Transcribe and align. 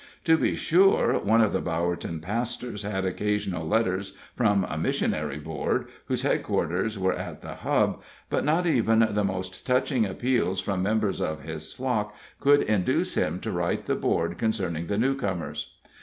To 0.23 0.35
be 0.35 0.55
sure, 0.55 1.19
one 1.19 1.41
of 1.41 1.53
the 1.53 1.61
Bowerton 1.61 2.21
pastors 2.23 2.81
had 2.81 3.05
occasional 3.05 3.67
letters 3.67 4.17
from 4.33 4.65
a 4.67 4.75
missionary 4.75 5.37
board, 5.37 5.89
whose 6.05 6.23
headquarters 6.23 6.97
were 6.97 7.13
at 7.13 7.43
the 7.43 7.53
Hub, 7.53 8.01
but 8.27 8.43
not 8.43 8.65
even 8.65 9.07
the 9.11 9.23
most 9.23 9.63
touching 9.63 10.07
appeals 10.07 10.59
from 10.59 10.81
members 10.81 11.21
of 11.21 11.43
his 11.43 11.71
flock 11.71 12.15
could 12.39 12.63
induce 12.63 13.13
him 13.13 13.39
to 13.41 13.51
write 13.51 13.85
the 13.85 13.93
board 13.93 14.39
concerning 14.39 14.87
the 14.87 14.97
newcomers. 14.97 15.75